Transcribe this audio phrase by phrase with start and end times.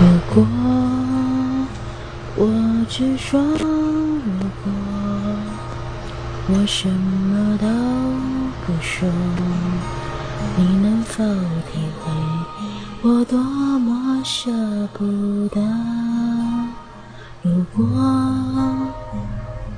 [0.00, 0.02] 如
[0.34, 0.46] 果
[2.36, 2.40] 我
[2.88, 3.58] 只说如
[4.62, 4.72] 果
[6.48, 7.66] 我什么都
[8.66, 9.08] 不说
[10.56, 11.24] 你能否
[11.72, 12.10] 体会？
[13.02, 14.50] 我多么舍
[14.92, 15.04] 不
[15.48, 15.60] 得。
[17.42, 17.84] 如果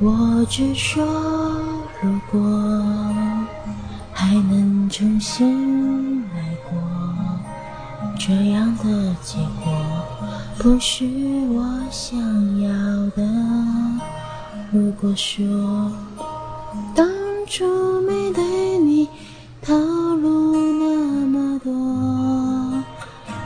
[0.00, 1.04] 我只说
[2.02, 2.40] 如果
[4.12, 6.78] 还能重新来过
[8.18, 9.69] 这样的结果。
[10.62, 11.06] 不是
[11.54, 12.18] 我想
[12.60, 12.68] 要
[13.16, 13.22] 的。
[14.70, 15.90] 如果说
[16.94, 17.08] 当
[17.46, 17.64] 初
[18.02, 18.44] 没对
[18.78, 19.08] 你
[19.62, 21.72] 透露那么多，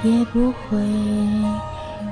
[0.03, 0.77] 也不会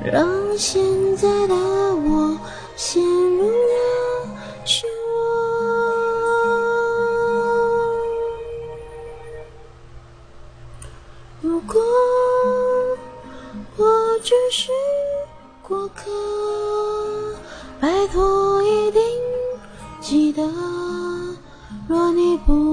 [0.05, 0.25] 让
[0.56, 0.81] 现
[1.16, 2.39] 在的我
[2.77, 4.28] 陷入了
[4.64, 5.19] 漩涡。
[11.41, 11.81] 如果
[13.77, 13.84] 我
[14.22, 14.70] 只是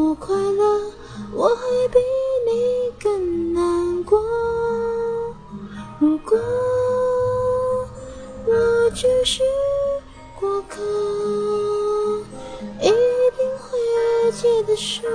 [0.09, 0.91] 我快乐，
[1.35, 1.99] 我会比
[2.47, 4.19] 你更难过。
[5.99, 6.35] 如果
[8.47, 9.43] 我只是
[10.39, 10.81] 过客，
[12.81, 12.91] 一定
[13.59, 15.07] 会记得说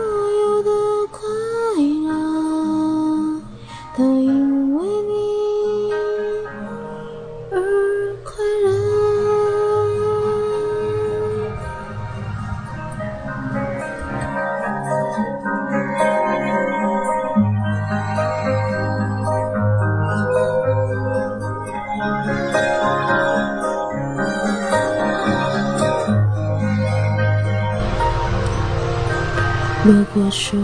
[29.86, 30.58] 如果说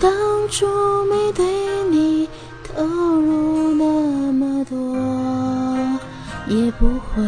[0.00, 0.10] 当
[0.50, 0.66] 初
[1.04, 1.44] 没对
[1.88, 2.28] 你
[2.64, 4.76] 投入那么多，
[6.48, 7.22] 也不会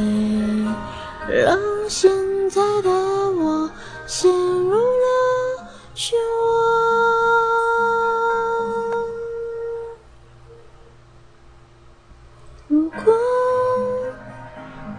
[1.29, 1.57] 让
[1.89, 2.11] 现
[2.51, 3.71] 在的我
[4.09, 6.41] 陷入了漩涡。
[12.67, 13.15] 如果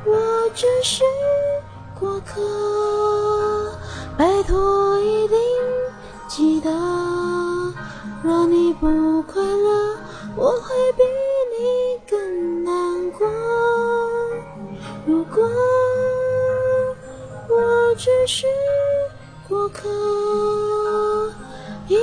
[0.06, 0.16] 我
[0.56, 1.04] 只是
[2.00, 2.40] 过客，
[4.18, 5.38] 拜托一定
[6.34, 6.72] 记得，
[8.24, 9.98] 若你不快乐，
[10.38, 11.04] 我会比
[11.52, 13.28] 你更难过。
[15.06, 15.44] 如果
[17.50, 18.48] 我只是
[19.50, 19.90] 过客，
[21.90, 21.98] 一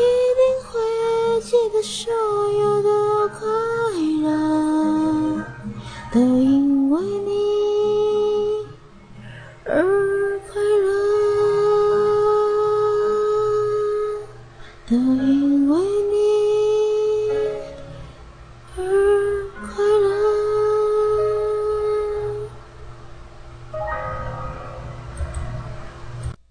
[14.90, 16.07] 都因为